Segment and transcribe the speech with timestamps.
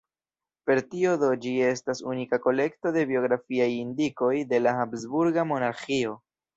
[0.69, 6.23] Per tio do ĝi estas unika kolekto de biografiaj indikoj de la habsburga monarĥio.